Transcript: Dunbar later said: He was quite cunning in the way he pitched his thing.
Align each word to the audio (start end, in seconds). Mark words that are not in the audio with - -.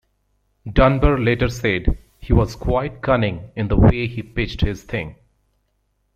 Dunbar 0.67 1.19
later 1.19 1.47
said: 1.47 1.95
He 2.17 2.33
was 2.33 2.55
quite 2.55 3.03
cunning 3.03 3.51
in 3.55 3.67
the 3.67 3.77
way 3.77 4.07
he 4.07 4.23
pitched 4.23 4.61
his 4.61 4.81
thing. 4.81 5.15